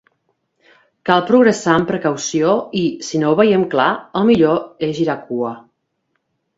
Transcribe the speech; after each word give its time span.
Cal 1.09 1.21
progressar 1.27 1.75
amb 1.81 1.91
precaució 1.91 2.55
i, 2.81 2.83
si 3.11 3.23
no 3.25 3.31
ho 3.35 3.39
veiem 3.43 3.69
clar, 3.77 3.89
el 4.23 4.29
millor 4.35 4.61
és 4.93 4.99
girar 5.03 5.23
cua. 5.31 5.57